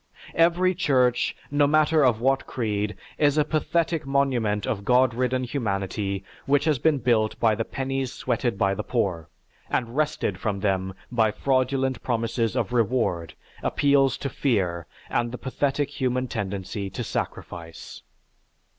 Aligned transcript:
Every 0.33 0.73
church, 0.73 1.35
no 1.51 1.67
matter 1.67 2.03
of 2.03 2.19
what 2.19 2.47
creed, 2.47 2.95
is 3.19 3.37
a 3.37 3.45
pathetic 3.45 4.03
monument 4.03 4.65
of 4.65 4.83
God 4.83 5.13
ridden 5.13 5.43
humanity 5.43 6.23
which 6.47 6.65
has 6.65 6.79
been 6.79 6.97
built 6.97 7.39
by 7.39 7.53
the 7.53 7.63
pennies 7.65 8.11
sweated 8.11 8.57
by 8.57 8.73
the 8.73 8.81
poor, 8.81 9.29
and 9.69 9.95
wrested 9.95 10.39
from 10.39 10.61
them 10.61 10.95
by 11.11 11.29
fraudulent 11.29 12.01
promises 12.01 12.55
of 12.55 12.73
reward, 12.73 13.35
appeals 13.61 14.17
to 14.17 14.29
fear, 14.29 14.87
and 15.07 15.31
the 15.31 15.37
pathetic 15.37 15.91
human 15.91 16.27
tendency 16.27 16.89
to 16.89 17.03
sacrifice. 17.03 18.01